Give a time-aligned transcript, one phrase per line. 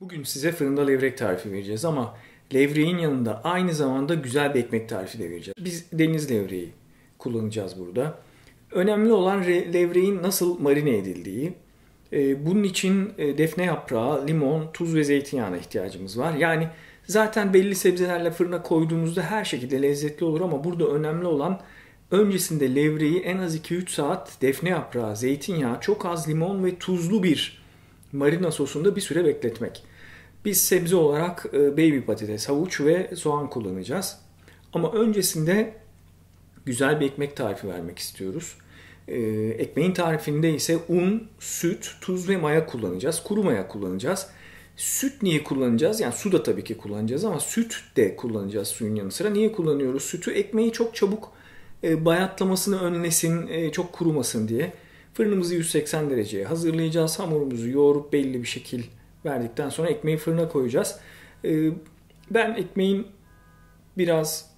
[0.00, 2.16] Bugün size fırında levrek tarifi vereceğiz ama
[2.54, 5.54] levreğin yanında aynı zamanda güzel bir ekmek tarifi de vereceğiz.
[5.60, 6.72] Biz deniz levreği
[7.18, 8.18] kullanacağız burada.
[8.70, 11.52] Önemli olan levreğin nasıl marine edildiği.
[12.12, 16.34] Ee, bunun için e, defne yaprağı, limon, tuz ve zeytinyağına ihtiyacımız var.
[16.34, 16.68] Yani
[17.04, 21.60] zaten belli sebzelerle fırına koyduğumuzda her şekilde lezzetli olur ama burada önemli olan
[22.10, 27.59] öncesinde levreği en az 2-3 saat defne yaprağı, zeytinyağı, çok az limon ve tuzlu bir
[28.12, 29.82] marina sosunda bir süre bekletmek.
[30.44, 34.18] Biz sebze olarak e, baby patates, havuç ve soğan kullanacağız.
[34.72, 35.74] Ama öncesinde
[36.66, 38.56] güzel bir ekmek tarifi vermek istiyoruz.
[39.08, 39.20] E,
[39.58, 43.22] ekmeğin tarifinde ise un, süt, tuz ve maya kullanacağız.
[43.22, 44.26] Kuru maya kullanacağız.
[44.76, 46.00] Süt niye kullanacağız?
[46.00, 49.30] Yani su da tabii ki kullanacağız ama süt de kullanacağız suyun yanı sıra.
[49.30, 50.30] Niye kullanıyoruz sütü?
[50.30, 51.32] Ekmeği çok çabuk
[51.84, 54.72] e, bayatlamasını önlesin, çok kurumasın diye.
[55.14, 57.18] Fırınımızı 180 dereceye hazırlayacağız.
[57.18, 58.82] Hamurumuzu yoğurup belli bir şekil
[59.24, 60.98] verdikten sonra ekmeği fırına koyacağız.
[61.44, 61.70] Ee,
[62.30, 63.06] ben ekmeğin
[63.98, 64.50] biraz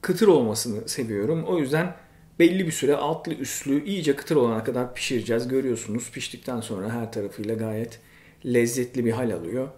[0.00, 1.44] kıtır olmasını seviyorum.
[1.44, 1.96] O yüzden
[2.38, 5.48] belli bir süre altlı üstlü iyice kıtır olana kadar pişireceğiz.
[5.48, 8.00] Görüyorsunuz piştikten sonra her tarafıyla gayet
[8.46, 9.68] lezzetli bir hal alıyor.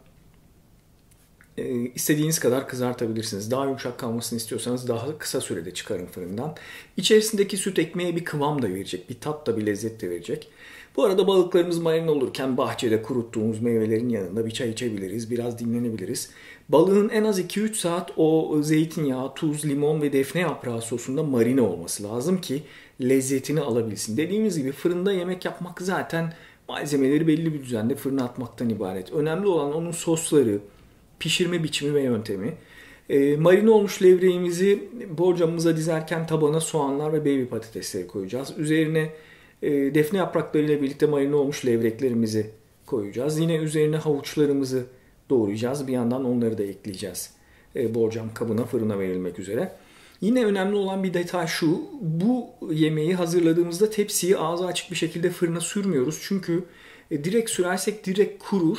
[1.62, 3.50] Ee, istediğiniz kadar kızartabilirsiniz.
[3.50, 6.56] Daha yumuşak kalmasını istiyorsanız daha kısa sürede çıkarın fırından.
[6.96, 10.48] İçerisindeki süt ekmeğe bir kıvam da verecek, bir tat da bir lezzet de verecek.
[10.96, 16.30] Bu arada balıklarımız marine olurken bahçede kuruttuğumuz meyvelerin yanında bir çay içebiliriz, biraz dinlenebiliriz.
[16.68, 22.02] Balığın en az 2-3 saat o zeytinyağı, tuz, limon ve defne yaprağı sosunda marine olması
[22.02, 22.62] lazım ki
[23.00, 24.16] lezzetini alabilsin.
[24.16, 26.32] Dediğimiz gibi fırında yemek yapmak zaten
[26.68, 29.12] malzemeleri belli bir düzende fırına atmaktan ibaret.
[29.12, 30.58] Önemli olan onun sosları,
[31.22, 32.54] pişirme biçimi ve yöntemi.
[33.10, 38.52] E, marine olmuş levreğimizi borcamımıza dizerken tabana soğanlar ve baby patatesleri koyacağız.
[38.58, 39.10] Üzerine
[39.62, 42.50] e, defne yapraklarıyla birlikte marine olmuş levreklerimizi
[42.86, 43.38] koyacağız.
[43.38, 44.84] Yine üzerine havuçlarımızı
[45.30, 45.86] doğrayacağız.
[45.86, 47.30] Bir yandan onları da ekleyeceğiz.
[47.76, 49.72] E, borcam kabına fırına verilmek üzere.
[50.20, 51.80] Yine önemli olan bir detay şu.
[52.00, 56.18] Bu yemeği hazırladığımızda tepsiyi ağzı açık bir şekilde fırına sürmüyoruz.
[56.22, 56.64] Çünkü
[57.10, 58.78] e, direkt sürersek direkt kurur.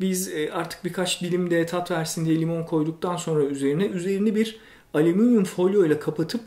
[0.00, 4.60] Biz e, artık birkaç dilim de tat versin diye limon koyduktan sonra üzerine üzerini bir
[4.94, 6.40] alüminyum folyo ile kapatıp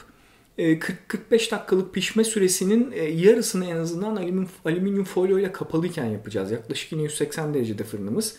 [0.58, 0.88] 40-45
[1.30, 6.52] e, dakikalık pişme süresinin e, yarısını en azından alüminyum, alüminyum folyo ile kapalıyken yapacağız.
[6.52, 8.36] Yaklaşık yine 180 derecede fırınımız.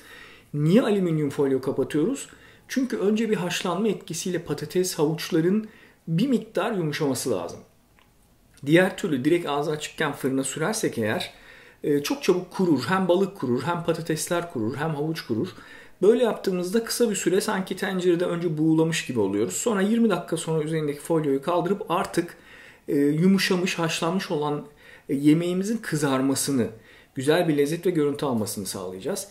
[0.55, 2.29] Niye alüminyum folyo kapatıyoruz?
[2.69, 5.69] Çünkü önce bir haşlanma etkisiyle patates, havuçların
[6.09, 7.61] bir miktar yumuşaması lazım.
[8.67, 11.33] Diğer türlü direkt ağzı açıkken fırına sürersek eğer
[11.87, 12.85] e, çok çabuk kurur.
[12.89, 15.49] Hem balık kurur, hem patatesler kurur, hem havuç kurur.
[16.03, 19.55] Böyle yaptığımızda kısa bir süre sanki tencerede önce buğulamış gibi oluyoruz.
[19.55, 22.37] Sonra 20 dakika sonra üzerindeki folyoyu kaldırıp artık
[22.89, 24.67] e, yumuşamış, haşlanmış olan
[25.09, 26.69] e, yemeğimizin kızarmasını,
[27.15, 29.29] güzel bir lezzet ve görüntü almasını sağlayacağız.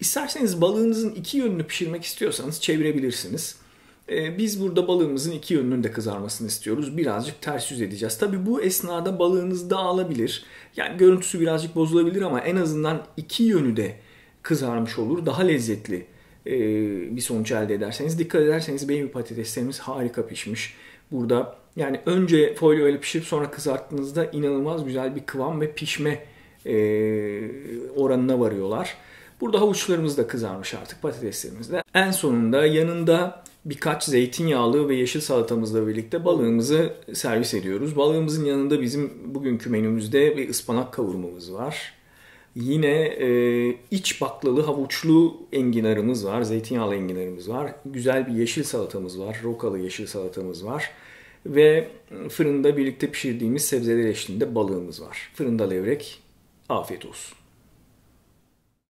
[0.00, 3.56] İsterseniz balığınızın iki yönünü pişirmek istiyorsanız çevirebilirsiniz.
[4.08, 6.96] E, biz burada balığımızın iki yönünün de kızarmasını istiyoruz.
[6.96, 8.18] Birazcık ters yüz edeceğiz.
[8.18, 10.44] Tabi bu esnada balığınız dağılabilir.
[10.76, 13.96] Yani görüntüsü birazcık bozulabilir ama en azından iki yönü de
[14.42, 15.26] kızarmış olur.
[15.26, 16.06] Daha lezzetli
[16.46, 16.52] e,
[17.16, 18.18] bir sonuç elde ederseniz.
[18.18, 20.74] Dikkat ederseniz baby patateslerimiz harika pişmiş.
[21.12, 26.24] Burada yani önce folyo ile pişirip sonra kızarttığınızda inanılmaz güzel bir kıvam ve pişme
[26.66, 26.74] e,
[27.96, 28.96] oranına varıyorlar.
[29.40, 31.82] Burada havuçlarımız da kızarmış artık patateslerimiz de.
[31.94, 37.96] En sonunda yanında birkaç zeytinyağlı ve yeşil salatamızla birlikte balığımızı servis ediyoruz.
[37.96, 41.94] Balığımızın yanında bizim bugünkü menümüzde bir ıspanak kavurmamız var.
[42.54, 43.28] Yine e,
[43.90, 46.42] iç baklalı havuçlu enginarımız var.
[46.42, 47.74] Zeytinyağlı enginarımız var.
[47.86, 49.40] Güzel bir yeşil salatamız var.
[49.44, 50.90] Rokalı yeşil salatamız var.
[51.46, 51.88] Ve
[52.28, 55.30] fırında birlikte pişirdiğimiz sebzeler eşliğinde balığımız var.
[55.34, 56.22] Fırında levrek.
[56.68, 57.41] Afiyet olsun.